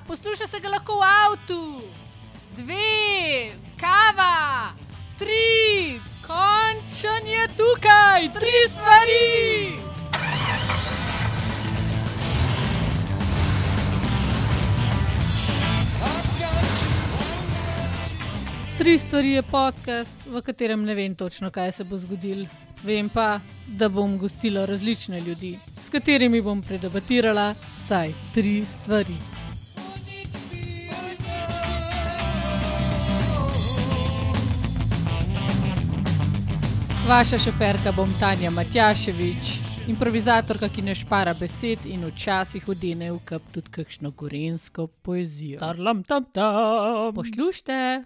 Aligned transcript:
Posluša 0.00 0.46
se 0.46 0.60
ga 0.60 0.68
lahko 0.68 0.94
v 0.96 1.04
avtu, 1.04 1.82
dve, 2.56 3.50
kava, 3.76 4.72
tri, 5.18 6.00
končan 6.24 7.26
je 7.28 7.48
tukaj, 7.56 8.28
tri 8.32 8.52
stvari. 8.68 9.76
Tri 18.78 18.98
stvari 18.98 19.30
je 19.30 19.42
podcast, 19.42 20.16
v 20.26 20.42
katerem 20.42 20.84
ne 20.84 20.94
vem 20.94 21.14
točno, 21.14 21.50
kaj 21.50 21.72
se 21.72 21.84
bo 21.84 21.98
zgodilo. 21.98 22.46
Vem 22.82 23.08
pa, 23.08 23.40
da 23.66 23.88
bom 23.88 24.18
gostila 24.18 24.64
različne 24.64 25.20
ljudi, 25.20 25.58
s 25.84 25.92
katerimi 25.92 26.40
bom 26.40 26.62
predebatirala 26.62 27.52
vsaj 27.52 28.14
tri 28.34 28.64
stvari. 28.64 29.31
Vaša 37.08 37.38
šoferka 37.38 37.92
bom 37.92 38.08
Tanja 38.20 38.50
Matjaševič, 38.50 39.58
improvizatorka, 39.88 40.68
ki 40.68 40.82
ne 40.82 40.94
špara 40.94 41.34
besed 41.34 41.82
in 41.90 42.04
včasih 42.06 42.68
odene 42.68 43.10
v 43.12 43.18
kap 43.26 43.42
tudi 43.52 43.74
kakšno 43.74 44.12
gorensko 44.14 44.86
poezijo. 44.86 45.58
Tarlam 45.58 46.04
tam 46.06 46.24
tam. 46.32 47.14
Poslušajte! 47.14 48.04